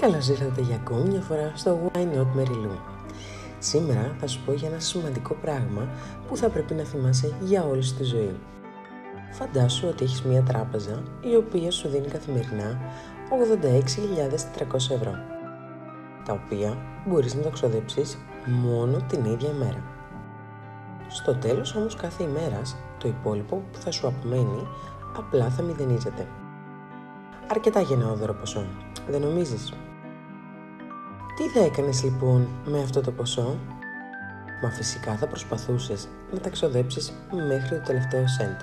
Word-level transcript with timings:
Καλώς 0.00 0.28
ήρθατε 0.28 0.60
για 0.60 0.76
ακόμη 0.76 1.08
μια 1.08 1.20
φορά 1.20 1.52
στο 1.54 1.90
Why 1.92 1.98
Not 1.98 2.38
Mary 2.38 2.66
Lou. 2.66 2.78
Σήμερα 3.58 4.16
θα 4.20 4.26
σου 4.26 4.40
πω 4.44 4.52
για 4.52 4.68
ένα 4.68 4.78
σημαντικό 4.80 5.34
πράγμα 5.34 5.88
που 6.28 6.36
θα 6.36 6.48
πρέπει 6.48 6.74
να 6.74 6.84
θυμάσαι 6.84 7.34
για 7.40 7.64
όλη 7.64 7.82
σου 7.82 7.94
τη 7.94 8.04
ζωή. 8.04 8.36
Φαντάσου 9.32 9.88
ότι 9.88 10.04
έχεις 10.04 10.22
μια 10.22 10.42
τράπεζα 10.42 11.02
η 11.20 11.36
οποία 11.36 11.70
σου 11.70 11.88
δίνει 11.88 12.06
καθημερινά 12.06 12.80
86.400 14.72 14.74
ευρώ 14.74 15.12
τα 16.24 16.32
οποία 16.44 16.76
μπορείς 17.06 17.34
να 17.34 17.42
τα 17.42 17.50
ξοδέψεις 17.50 18.18
μόνο 18.46 18.96
την 19.08 19.24
ίδια 19.24 19.48
ημέρα. 19.48 19.82
Στο 21.08 21.34
τέλος 21.34 21.74
όμως 21.74 21.94
κάθε 21.94 22.22
ημέρας 22.22 22.76
το 22.98 23.08
υπόλοιπο 23.08 23.62
που 23.72 23.78
θα 23.78 23.90
σου 23.90 24.06
απομένει 24.06 24.66
απλά 25.16 25.50
θα 25.50 25.62
μηδενίζεται. 25.62 26.26
Αρκετά 27.50 27.80
γενναιόδωρο 27.80 28.34
ποσό, 28.34 28.66
δεν 29.08 29.20
νομίζεις; 29.20 29.72
Τι 31.38 31.48
θα 31.48 31.60
έκανες 31.60 32.02
λοιπόν 32.02 32.48
με 32.64 32.80
αυτό 32.82 33.00
το 33.00 33.10
ποσό; 33.10 33.58
Μα 34.62 34.70
φυσικά 34.70 35.16
θα 35.16 35.26
προσπαθούσες 35.26 36.08
να 36.32 36.38
τα 36.38 36.50
ξοδέψεις 36.50 37.12
μέχρι 37.48 37.68
το 37.68 37.84
τελευταίο 37.84 38.28
σέντ. 38.28 38.60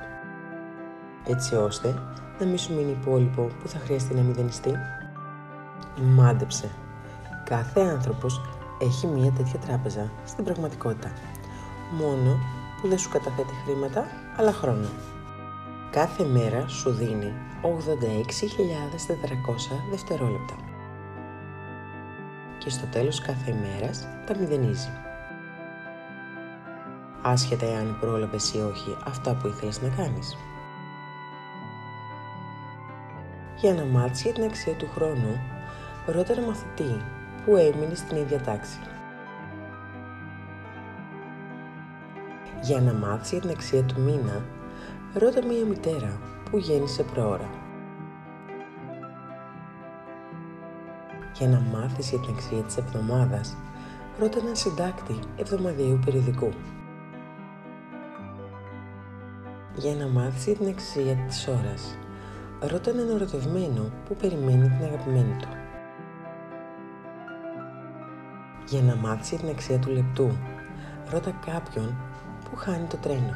Έτσι 1.27 1.55
ώστε 1.55 2.01
να 2.39 2.45
μην 2.45 2.57
σου 2.57 2.73
μείνει 2.73 2.97
υπόλοιπο 3.01 3.49
που 3.61 3.67
θα 3.67 3.77
χρειαστεί 3.77 4.13
να 4.13 4.21
μηδενιστεί. 4.21 4.71
Μάντεψε. 5.95 6.69
Κάθε 7.45 7.81
άνθρωπος 7.81 8.41
έχει 8.81 9.07
μία 9.07 9.31
τέτοια 9.31 9.59
τράπεζα 9.59 10.11
στην 10.25 10.43
πραγματικότητα. 10.43 11.11
Μόνο 11.91 12.39
που 12.81 12.87
δεν 12.87 12.97
σου 12.97 13.09
καταθέτει 13.09 13.53
χρήματα, 13.65 14.05
αλλά 14.37 14.51
χρόνο. 14.51 14.87
Κάθε 15.91 16.23
μέρα 16.23 16.67
σου 16.67 16.91
δίνει 16.91 17.33
86.400 17.61 17.69
δευτερόλεπτα. 19.91 20.64
Και 22.65 22.71
στο 22.71 22.85
τέλος 22.85 23.21
κάθε 23.21 23.51
ημέρας 23.51 24.07
τα 24.25 24.37
μηδενίζει. 24.39 24.89
Άσχετα 27.21 27.65
εάν 27.65 27.97
πρόλαβες 27.99 28.53
ή 28.53 28.57
όχι 28.57 28.97
αυτά 29.05 29.35
που 29.35 29.47
ήθελες 29.47 29.81
να 29.81 29.89
κάνεις. 29.89 30.37
Για 33.55 33.73
να 33.73 33.85
μάθεις 33.85 34.21
για 34.21 34.33
την 34.33 34.43
αξία 34.43 34.73
του 34.73 34.89
χρόνου, 34.93 35.39
ρώτα 36.05 36.33
ένα 36.33 36.45
μαθητή 36.45 37.01
που 37.45 37.55
έμεινε 37.55 37.95
στην 37.95 38.17
ίδια 38.17 38.41
τάξη. 38.41 38.79
Για 42.61 42.81
να 42.81 42.93
μάθεις 42.93 43.31
για 43.31 43.39
την 43.39 43.49
αξία 43.49 43.83
του 43.83 44.01
μήνα, 44.01 44.45
ρώτα 45.13 45.45
μία 45.45 45.65
μητέρα 45.65 46.19
που 46.49 46.57
γέννησε 46.57 47.03
προώρα. 47.03 47.64
Για 51.37 51.47
να 51.47 51.59
μάθεις 51.59 52.09
για 52.09 52.19
την 52.19 52.33
αξία 52.33 52.61
της 52.61 52.77
εβδομάδας, 52.77 53.55
ρώτα 54.19 54.39
έναν 54.39 54.55
συντάκτη 54.55 55.19
εβδομαδιαίου 55.35 55.99
περιοδικού. 56.05 56.49
Για 59.75 59.95
να 59.95 60.07
μάθεις 60.07 60.45
για 60.45 60.55
την 60.55 60.67
αξία 60.67 61.15
της 61.27 61.47
ώρας, 61.47 61.97
ρώτα 62.59 62.89
έναν 62.89 63.09
ερωτευμένο 63.09 63.91
που 64.05 64.15
περιμένει 64.15 64.69
την 64.69 64.85
αγαπημένη 64.85 65.35
του. 65.41 65.47
Για 68.69 68.81
να 68.81 68.95
μάθεις 68.95 69.29
για 69.29 69.37
την 69.37 69.49
αξία 69.49 69.79
του 69.79 69.89
λεπτού, 69.89 70.31
ρώτα 71.11 71.31
κάποιον 71.45 71.95
που 72.43 72.55
χάνει 72.55 72.87
το 72.87 72.97
τρένο. 72.97 73.33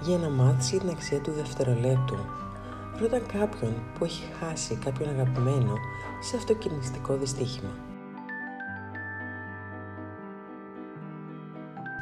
Για 0.00 0.18
να 0.18 0.28
μάθεις 0.30 0.70
για 0.70 0.80
την 0.80 0.90
αξία 0.90 1.20
του 1.20 1.32
δευτερολέπτου, 1.32 2.16
ρώτα 3.00 3.18
κάποιον 3.18 3.82
που 3.98 4.04
έχει 4.04 4.24
χάσει 4.40 4.74
κάποιον 4.74 5.08
αγαπημένο 5.08 5.74
σε 6.20 6.36
αυτοκινηστικό 6.36 7.16
δυστύχημα. 7.16 7.70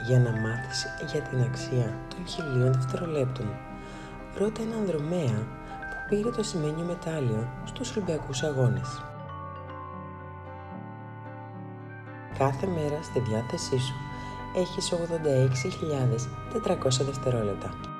Για 0.07 0.19
να 0.19 0.31
μάθεις 0.31 0.87
για 1.12 1.23
την 1.23 1.41
αξία 1.41 1.99
των 2.09 2.27
χιλίων 2.27 2.73
δευτερολέπτων, 2.73 3.47
ρώτα 4.39 4.62
έναν 4.62 4.87
δρομέα 4.87 5.47
που 5.91 5.97
πήρε 6.09 6.31
το 6.31 6.43
σημαίνιο 6.43 6.84
μετάλλιο 6.84 7.49
στους 7.65 7.97
Ολυμπιακούς 7.97 8.43
Αγώνες. 8.43 9.03
Κάθε 12.39 12.67
μέρα 12.67 13.03
στη 13.03 13.21
διάθεσή 13.21 13.78
σου 13.78 13.95
έχεις 14.57 14.93
86.400 14.93 17.05
δευτερόλεπτα 17.05 17.96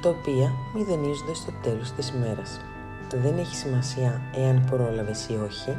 τα 0.00 0.08
οποία 0.08 0.52
μηδενίζονται 0.74 1.34
στο 1.34 1.52
τέλος 1.62 1.90
της 1.90 2.10
ημέρας. 2.10 2.60
Δεν 3.14 3.38
έχει 3.38 3.54
σημασία 3.54 4.20
εάν 4.34 4.64
πρόλαβες 4.70 5.28
ή 5.28 5.38
όχι, 5.44 5.76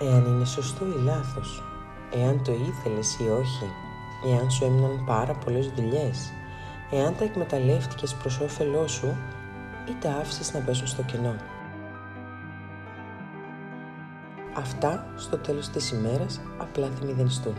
εάν 0.00 0.24
είναι 0.24 0.44
σωστό 0.44 0.86
ή 0.86 1.02
λάθος, 1.04 1.62
εάν 2.14 2.42
το 2.44 2.52
ήθελες 2.52 3.18
ή 3.18 3.28
όχι, 3.28 3.70
εάν 4.26 4.50
σου 4.50 4.64
έμειναν 4.64 5.04
πάρα 5.06 5.34
πολλές 5.34 5.68
δουλειές, 5.68 6.32
εάν 6.90 7.16
τα 7.16 7.24
εκμεταλλεύτηκες 7.24 8.14
προς 8.14 8.40
όφελό 8.40 8.86
σου 8.86 9.16
ή 9.88 9.96
τα 10.00 10.10
άφησες 10.10 10.52
να 10.52 10.60
πέσουν 10.60 10.86
στο 10.86 11.02
κενό. 11.02 11.34
Αυτά 14.54 15.06
στο 15.16 15.36
τέλος 15.36 15.68
της 15.68 15.90
ημέρας 15.90 16.40
απλά 16.58 16.86
θα 16.86 17.04
μηδενιστούν. 17.04 17.54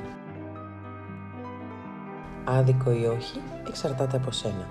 Άδικο 2.46 2.92
ή 2.92 3.06
όχι 3.06 3.42
εξαρτάται 3.68 4.18
από 4.18 4.32
σένα. 4.32 4.68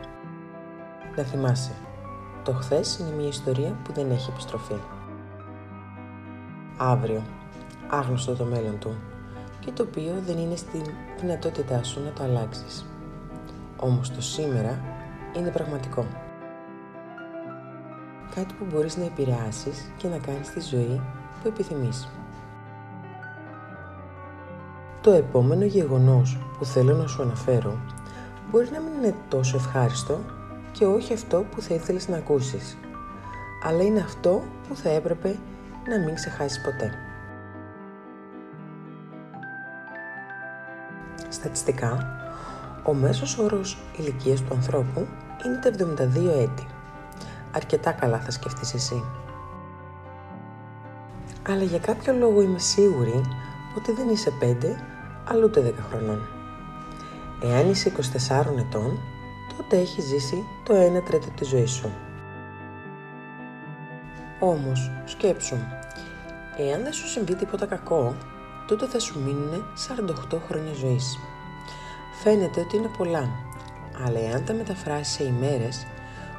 Να 1.17 1.23
θυμάσαι, 1.23 1.73
το 2.43 2.53
χθες 2.53 2.99
είναι 2.99 3.11
μια 3.11 3.29
ιστορία 3.29 3.77
που 3.85 3.93
δεν 3.93 4.11
έχει 4.11 4.31
επιστροφή. 4.31 4.77
Αύριο, 6.77 7.23
άγνωστο 7.91 8.35
το 8.35 8.45
μέλλον 8.45 8.79
του 8.79 8.97
και 9.61 9.71
το 9.71 9.83
οποίο 9.83 10.23
δεν 10.27 10.39
είναι 10.39 10.57
στην 10.57 10.83
δυνατότητά 11.21 11.83
σου 11.83 12.03
να 12.05 12.11
το 12.11 12.23
αλλάξεις. 12.23 12.87
Όμως 13.77 14.11
το 14.11 14.23
σήμερα 14.23 14.81
είναι 15.37 15.51
πραγματικό. 15.51 16.07
Κάτι 18.35 18.55
που 18.55 18.67
μπορείς 18.71 18.97
να 18.97 19.05
επηρεάσεις 19.05 19.93
και 19.97 20.09
να 20.09 20.19
κάνεις 20.19 20.51
τη 20.51 20.61
ζωή 20.61 21.01
που 21.43 21.49
επιθυμείς. 21.49 22.09
Το 25.03 25.11
επόμενο 25.11 25.65
γεγονός 25.65 26.39
που 26.59 26.65
θέλω 26.65 26.95
να 26.95 27.07
σου 27.07 27.23
αναφέρω 27.23 27.79
μπορεί 28.51 28.69
να 28.73 28.81
μην 28.81 28.93
είναι 28.93 29.15
τόσο 29.29 29.57
ευχάριστο 29.57 30.19
και 30.73 30.85
όχι 30.85 31.13
αυτό 31.13 31.45
που 31.51 31.61
θα 31.61 31.75
ήθελες 31.75 32.09
να 32.09 32.17
ακούσεις, 32.17 32.79
αλλά 33.63 33.83
είναι 33.83 34.01
αυτό 34.01 34.43
που 34.69 34.77
θα 34.77 34.89
έπρεπε 34.89 35.37
να 35.89 35.99
μην 35.99 36.15
ξεχάσεις 36.15 36.61
ποτέ. 36.61 36.93
Στατιστικά, 41.29 42.07
ο 42.85 42.95
μέσος 42.95 43.39
όρος 43.39 43.79
ηλικίας 43.97 44.41
του 44.41 44.55
ανθρώπου 44.55 45.07
είναι 45.45 45.57
τα 45.57 45.71
72 45.71 46.43
έτη. 46.43 46.67
Αρκετά 47.53 47.93
καλά 47.93 48.19
θα 48.19 48.31
σκεφτείς 48.31 48.75
εσύ. 48.75 49.05
Αλλά 51.49 51.63
για 51.63 51.79
κάποιο 51.79 52.13
λόγο 52.13 52.41
είμαι 52.41 52.59
σίγουρη 52.59 53.23
ότι 53.77 53.93
δεν 53.93 54.09
είσαι 54.09 54.33
5, 54.41 54.77
αλλά 55.25 55.45
ούτε 55.45 55.75
10 55.79 55.83
χρονών. 55.91 56.29
Εάν 57.43 57.71
είσαι 57.71 57.89
24 57.89 58.57
ετών, 58.59 58.99
τότε 59.57 59.77
έχεις 59.77 60.05
ζήσει 60.05 60.45
το 60.65 60.75
1 60.75 61.03
τρίτο 61.05 61.29
της 61.37 61.49
ζωής 61.49 61.71
σου. 61.71 61.93
Όμως, 64.41 64.91
σκέψου, 65.05 65.57
εάν 66.57 66.83
δεν 66.83 66.93
σου 66.93 67.09
συμβεί 67.09 67.35
τίποτα 67.35 67.67
κακό, 67.67 68.15
τότε 68.67 68.87
θα 68.87 68.99
σου 68.99 69.21
μείνουν 69.25 69.65
48 70.33 70.39
χρόνια 70.49 70.73
ζωής. 70.73 71.19
Φαίνεται 72.23 72.61
ότι 72.61 72.77
είναι 72.77 72.91
πολλά, 72.99 73.29
αλλά 74.05 74.19
εάν 74.21 74.45
τα 74.45 74.53
μεταφράσεις 74.53 75.15
σε 75.15 75.25
ημέρες, 75.25 75.87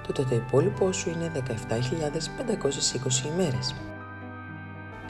τότε 0.07 0.23
το 0.23 0.35
υπόλοιπό 0.35 0.91
σου 0.91 1.09
είναι 1.09 1.31
17.520 1.35 3.25
ημέρες 3.33 3.75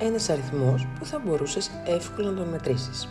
ένας 0.02 0.30
αριθμός 0.30 0.88
που 1.00 1.06
θα 1.06 1.22
μπορούσες 1.26 1.72
εύκολα 1.86 2.30
να 2.30 2.38
τον 2.38 2.48
μετρήσεις. 2.48 3.10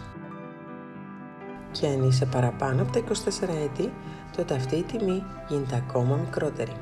Και 1.70 1.87
αν 1.87 2.02
είσαι 2.02 2.26
παραπάνω 2.26 2.82
από 2.82 2.92
τα 2.92 2.98
24 2.98 3.48
έτη, 3.64 3.92
τότε 4.37 4.54
αυτή 4.54 4.76
η 4.76 4.82
τιμή 4.82 5.25
γίνεται 5.48 5.76
ακόμα 5.76 6.16
μικρότερη. 6.16 6.72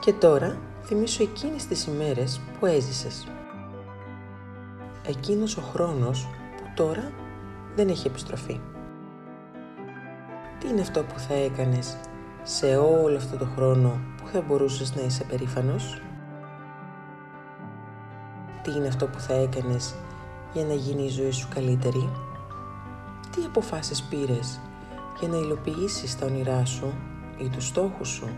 Και 0.00 0.12
τώρα 0.12 0.58
θυμίσου 0.82 1.22
εκείνες 1.22 1.66
τις 1.66 1.86
ημέρες 1.86 2.40
που 2.58 2.66
έζησες. 2.66 3.26
Εκείνος 5.06 5.56
ο 5.56 5.60
χρόνος 5.60 6.28
που 6.56 6.62
τώρα 6.74 7.12
δεν 7.76 7.88
έχει 7.88 8.06
επιστροφή. 8.06 8.60
Τι 10.58 10.68
είναι 10.68 10.80
αυτό 10.80 11.02
που 11.02 11.18
θα 11.18 11.34
έκανες 11.34 11.96
σε 12.42 12.76
όλο 12.76 13.16
αυτό 13.16 13.36
το 13.36 13.46
χρόνο 13.56 14.00
που 14.16 14.26
θα 14.32 14.40
μπορούσες 14.40 14.94
να 14.94 15.02
είσαι 15.02 15.24
περήφανος; 15.24 16.02
Τι 18.68 18.76
είναι 18.76 18.88
αυτό 18.88 19.06
που 19.06 19.18
θα 19.18 19.34
έκανες 19.34 19.94
για 20.52 20.64
να 20.64 20.74
γίνει 20.74 21.04
η 21.04 21.08
ζωή 21.08 21.30
σου 21.30 21.48
καλύτερη, 21.54 22.10
τι 23.30 23.44
αποφάσεις 23.46 24.02
πήρες 24.02 24.60
για 25.18 25.28
να 25.28 25.36
υλοποιήσεις 25.36 26.18
τα 26.18 26.26
όνειρά 26.26 26.64
σου 26.64 26.94
ή 27.38 27.48
τους 27.48 27.66
στόχους 27.66 28.08
σου, 28.08 28.28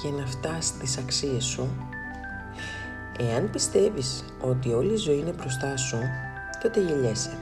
για 0.00 0.10
να 0.10 0.26
φτάσεις 0.26 0.76
τις 0.76 0.98
αξίες 0.98 1.44
σου; 1.44 1.68
Εάν 3.18 3.50
πιστεύεις 3.50 4.24
ότι 4.40 4.72
όλη 4.72 4.92
η 4.92 4.96
ζωή 4.96 5.18
είναι 5.18 5.34
μπροστά 5.36 5.76
σου, 5.76 5.98
τότε 6.62 6.80
γελιέσαι. 6.80 7.38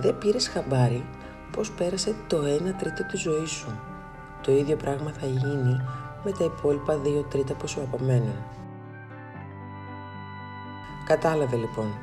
Δεν 0.00 0.18
πήρες 0.18 0.48
χαμπάρι 0.48 1.06
πώς 1.52 1.70
πέρασε 1.70 2.14
το 2.26 2.38
1 2.44 2.74
τρίτο 2.78 3.04
της 3.04 3.20
ζωής 3.20 3.50
σου. 3.50 3.80
Το 4.42 4.52
ίδιο 4.52 4.76
πράγμα 4.76 5.12
θα 5.20 5.26
γίνει 5.26 5.80
με 6.24 6.32
τα 6.38 6.44
υπόλοιπα 6.44 7.00
2 7.04 7.24
τρίτα 7.28 7.54
που 7.54 7.68
σου 7.68 7.80
απομένουν. 7.80 8.36
Κατάλαβε 11.08 11.56
λοιπόν, 11.56 11.94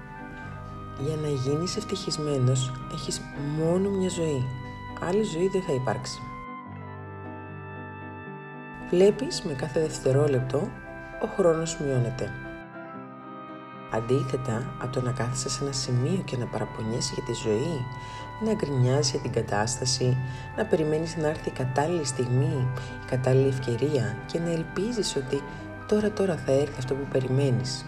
για 1.00 1.16
να 1.16 1.28
γίνεις 1.28 1.76
ευτυχισμένος 1.78 2.72
έχεις 2.94 3.22
μόνο 3.58 3.90
μια 3.90 4.10
ζωή. 4.10 4.46
Άλλη 5.08 5.24
ζωή 5.24 5.48
δεν 5.48 5.62
θα 5.62 5.74
υπάρξει. 5.74 6.20
Βλέπεις 8.90 9.42
με 9.42 9.54
κάθε 9.54 9.80
δευτερόλεπτο 9.80 10.58
ο 11.22 11.28
χρόνος 11.38 11.80
μειώνεται. 11.80 12.32
Αντίθετα 13.92 14.76
από 14.82 14.92
το 14.92 15.02
να 15.02 15.12
κάθεσαι 15.12 15.50
σε 15.50 15.64
ένα 15.64 15.74
σημείο 15.74 16.22
και 16.26 16.38
να 16.38 16.46
παραπονιέσαι 16.46 17.14
για 17.14 17.24
τη 17.24 17.34
ζωή, 17.34 17.86
να 18.46 18.54
γκρινιάζεις 18.54 19.12
για 19.12 19.20
την 19.20 19.32
κατάσταση, 19.32 20.18
να 20.58 20.66
περιμένεις 20.66 21.18
να 21.18 21.28
έρθει 21.28 21.50
η 21.50 21.52
κατάλληλη 21.52 22.06
στιγμή, 22.06 22.68
η 23.04 23.06
κατάλληλη 23.10 23.48
ευκαιρία 23.48 24.18
και 24.26 24.40
να 24.40 24.52
ελπίζεις 24.52 25.16
ότι 25.16 25.42
τώρα 25.88 26.12
τώρα 26.12 26.36
θα 26.36 26.52
έρθει 26.52 26.78
αυτό 26.78 26.94
που 26.94 27.08
περιμένεις. 27.12 27.86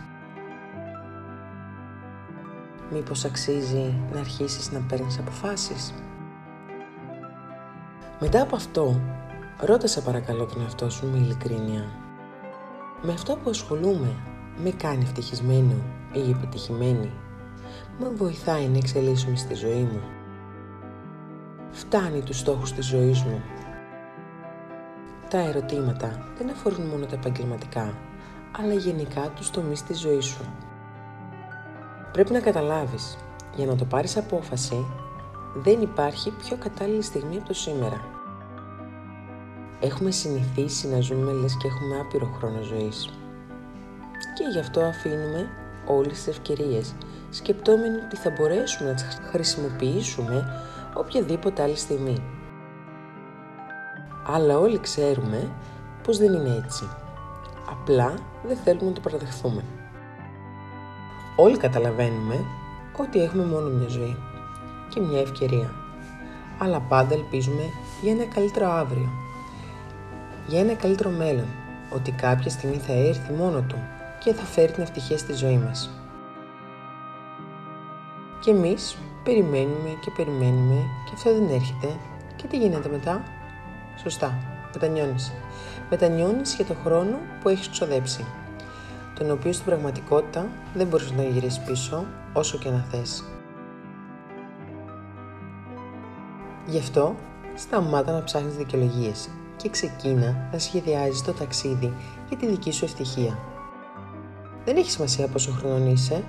Μήπως 2.92 3.26
αξίζει 3.26 3.94
να 4.14 4.20
αρχίσεις 4.20 4.72
να 4.72 4.80
παίρνεις 4.80 5.20
αποφάσεις; 5.20 5.94
Μετά 8.20 8.42
από 8.42 8.56
αυτό, 8.56 9.02
ρώτασα 9.62 10.02
παρακαλώ 10.02 10.46
τον 10.46 10.62
εαυτό 10.62 10.90
σου 10.90 11.08
με 11.12 11.18
ειλικρίνεια. 11.18 11.86
Με 13.02 13.14
αυτό 13.14 13.36
που 13.36 13.50
ασχολούμαι, 13.50 14.16
με 14.64 14.70
κάνει 14.70 15.04
ευτυχισμένο 15.04 15.76
ή 16.14 16.30
επιτυχημένη, 16.30 17.12
με 18.00 18.10
βοηθάει 18.10 18.68
να 18.68 18.78
εξελίσσομαι 18.78 19.36
στη 19.36 19.54
ζωή 19.54 19.84
μου. 19.92 20.02
Φτάνει 21.72 22.22
τους 22.22 22.40
στόχους 22.40 22.74
της 22.74 22.86
ζωής 22.86 23.24
μου. 23.24 23.42
Τα 25.30 25.38
ερωτήματα 25.38 26.26
δεν 26.38 26.50
αφορούν 26.50 26.86
μόνο 26.86 27.06
τα 27.06 27.16
επαγγελματικά, 27.16 27.94
αλλά 28.60 28.74
γενικά 28.74 29.32
τους 29.36 29.50
τομείς 29.50 29.84
της 29.84 30.00
ζωής 30.00 30.26
σου. 30.26 30.44
Πρέπει 32.18 32.32
να 32.32 32.40
καταλάβεις, 32.40 33.18
για 33.56 33.66
να 33.66 33.76
το 33.76 33.86
πάρεις 33.86 34.18
απόφαση, 34.18 34.86
δεν 35.56 35.82
υπάρχει 35.82 36.32
πιο 36.32 36.58
κατάλληλη 36.58 37.02
στιγμή 37.02 37.38
από 37.38 37.48
το 37.48 37.54
σήμερα. 37.54 38.02
Έχουμε 39.80 40.12
συνηθίσει 40.12 40.88
να 40.88 41.00
ζούμε 41.00 41.32
λες 41.32 41.58
και 41.58 41.68
έχουμε 41.68 42.00
άπειρο 42.00 42.30
χρόνο 42.38 42.62
ζωής. 42.62 43.10
Και 44.36 44.44
γι' 44.52 44.60
αυτό 44.60 44.80
αφήνουμε 44.82 45.50
όλες 45.88 46.14
τις 46.14 46.28
ευκαιρίες, 46.28 46.96
σκεπτόμενοι 47.30 47.98
ότι 48.06 48.16
θα 48.16 48.30
μπορέσουμε 48.30 48.90
να 48.90 48.96
τις 48.96 49.20
χρησιμοποιήσουμε 49.32 50.46
οποιαδήποτε 50.94 51.62
άλλη 51.62 51.78
στιγμή. 51.78 52.24
Αλλά 54.28 54.58
όλοι 54.58 54.80
ξέρουμε 54.80 55.52
πως 56.04 56.18
δεν 56.18 56.34
είναι 56.34 56.62
έτσι. 56.66 56.90
Απλά 57.70 58.14
δεν 58.48 58.58
θέλουμε 58.58 58.86
να 58.86 58.94
το 58.94 59.02
παραδεχθούμε. 59.02 59.64
Όλοι 61.40 61.58
καταλαβαίνουμε 61.58 62.46
ότι 62.98 63.22
έχουμε 63.22 63.44
μόνο 63.44 63.70
μια 63.70 63.88
ζωή 63.88 64.16
και 64.90 65.00
μια 65.00 65.20
ευκαιρία. 65.20 65.72
Αλλά 66.58 66.80
πάντα 66.80 67.14
ελπίζουμε 67.14 67.64
για 68.02 68.12
ένα 68.12 68.26
καλύτερο 68.26 68.70
αύριο. 68.70 69.10
Για 70.48 70.60
ένα 70.60 70.74
καλύτερο 70.74 71.10
μέλλον. 71.10 71.46
Ότι 71.94 72.12
κάποια 72.12 72.50
στιγμή 72.50 72.78
θα 72.78 72.94
έρθει 72.94 73.34
μόνο 73.34 73.62
του 73.62 73.76
και 74.20 74.34
θα 74.34 74.44
φέρει 74.44 74.72
την 74.72 74.84
ευτυχία 74.84 75.18
στη 75.18 75.34
ζωή 75.34 75.58
μας. 75.58 75.90
Και 78.40 78.52
εμείς 78.52 78.98
περιμένουμε 79.24 79.98
και 80.02 80.12
περιμένουμε 80.16 80.82
και 81.06 81.12
αυτό 81.14 81.34
δεν 81.34 81.50
έρχεται. 81.50 81.88
Και 82.36 82.48
τι 82.48 82.58
γίνεται 82.58 82.90
μετά; 82.90 83.24
Σωστά, 84.02 84.38
μετανιώνεις. 84.74 85.34
Μετανιώνεις 85.90 86.56
για 86.56 86.66
το 86.66 86.76
χρόνο 86.84 87.18
που 87.42 87.50
έχεις 87.50 87.70
ξοδέψει 87.70 88.26
τον 89.18 89.32
οποίο 89.32 89.54
στην 89.54 89.66
πραγματικότητα 89.66 90.48
δεν 90.74 90.88
μπορείς 90.88 91.12
να 91.12 91.24
γυρίσεις 91.24 91.60
πίσω 91.60 92.06
όσο 92.34 92.58
και 92.58 92.70
να 92.70 92.86
θες. 92.92 93.24
Γι' 96.66 96.78
αυτό 96.78 97.16
σταμάτα 97.56 98.12
να 98.12 98.24
ψάχνεις 98.24 98.56
δικαιολογίες 98.56 99.30
και 99.56 99.70
ξεκίνα 99.70 100.50
να 100.52 100.60
σχεδιάζεις 100.60 101.22
το 101.22 101.32
ταξίδι 101.32 101.94
για 102.28 102.38
τη 102.38 102.48
δική 102.48 102.72
σου 102.72 102.86
ευτυχία. 102.86 103.38
Δεν 104.66 104.78
έχει 104.78 104.92
σημασία 104.92 105.28
πόσο 105.28 105.52
χρόνο 105.52 105.92
είσαι, 105.92 106.24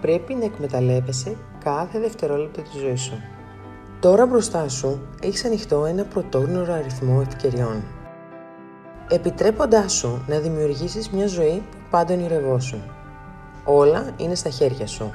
πρέπει 0.00 0.34
να 0.34 0.44
εκμεταλλεύεσαι 0.44 1.36
κάθε 1.64 1.98
δευτερόλεπτο 1.98 2.62
της 2.62 2.80
ζωής 2.80 3.00
σου. 3.00 3.22
Τώρα 4.00 4.26
μπροστά 4.26 4.68
σου 4.68 5.00
έχεις 5.20 5.44
ανοιχτό 5.44 5.84
ένα 5.84 6.04
πρωτόγνωρο 6.04 6.72
αριθμό 6.72 7.24
ευκαιριών. 7.26 7.82
Επιτρέποντάς 9.08 9.92
σου 9.92 10.24
να 10.26 10.38
δημιουργήσεις 10.38 11.10
μια 11.10 11.26
ζωή 11.26 11.62
που 11.70 11.81
πάντα 11.92 12.14
ονειρευόσουν. 12.14 12.82
Όλα 13.64 14.10
είναι 14.16 14.34
στα 14.34 14.50
χέρια 14.50 14.86
σου. 14.86 15.10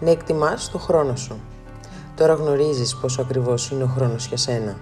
Να 0.00 0.10
εκτιμάς 0.10 0.70
το 0.70 0.78
χρόνο 0.78 1.16
σου. 1.16 1.40
Τώρα 2.14 2.34
γνωρίζεις 2.34 2.96
πόσο 2.96 3.22
ακριβώς 3.22 3.70
είναι 3.70 3.82
ο 3.82 3.86
χρόνος 3.86 4.26
για 4.26 4.36
σένα. 4.36 4.76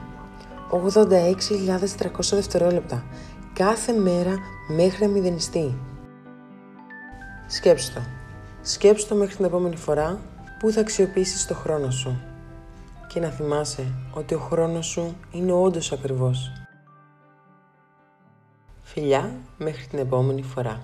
86.300 0.70 2.34
δευτερόλεπτα. 2.34 3.04
Κάθε 3.52 3.92
μέρα 3.92 4.34
μέχρι 4.68 5.06
να 5.06 5.12
μηδενιστεί. 5.12 5.78
Σκέψου 7.46 7.92
το. 7.92 8.00
Σκέψου 8.62 9.08
το 9.08 9.14
μέχρι 9.14 9.36
την 9.36 9.44
επόμενη 9.44 9.76
φορά 9.76 10.20
που 10.58 10.70
θα 10.70 10.80
αξιοποιήσεις 10.80 11.46
το 11.46 11.54
χρόνο 11.54 11.90
σου. 11.90 12.20
Και 13.08 13.20
να 13.20 13.28
θυμάσαι 13.28 13.86
ότι 14.12 14.34
ο 14.34 14.38
χρόνος 14.38 14.86
σου 14.86 15.16
είναι 15.30 15.52
όντως 15.52 15.92
ακριβώς. 15.92 16.52
Φιλιά 18.82 19.30
μέχρι 19.58 19.86
την 19.86 19.98
επόμενη 19.98 20.42
φορά. 20.42 20.80